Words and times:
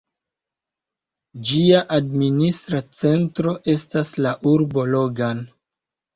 Ĝia 1.49 1.81
administra 1.97 2.81
centro 3.03 3.55
estas 3.75 4.17
la 4.27 4.35
urbo 4.55 4.89
Logan. 4.97 5.47